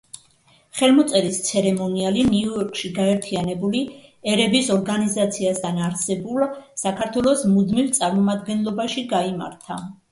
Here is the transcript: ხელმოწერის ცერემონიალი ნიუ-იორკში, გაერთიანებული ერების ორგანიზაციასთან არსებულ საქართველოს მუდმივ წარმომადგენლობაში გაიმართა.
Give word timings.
ხელმოწერის 0.77 1.35
ცერემონიალი 1.49 2.23
ნიუ-იორკში, 2.29 2.91
გაერთიანებული 2.97 3.83
ერების 4.33 4.73
ორგანიზაციასთან 4.79 5.81
არსებულ 5.91 6.51
საქართველოს 6.87 7.49
მუდმივ 7.57 7.95
წარმომადგენლობაში 8.01 9.11
გაიმართა. 9.17 9.85